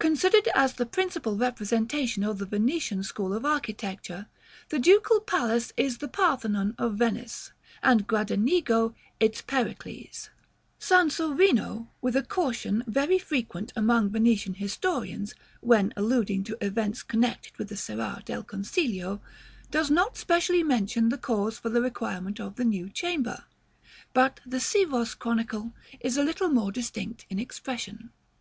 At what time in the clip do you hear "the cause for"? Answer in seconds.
21.10-21.68